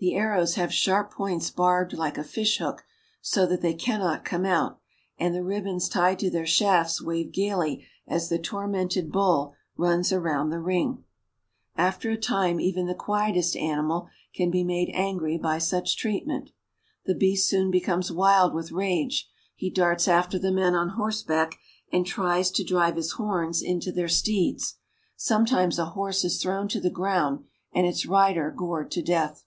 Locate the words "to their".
6.20-6.46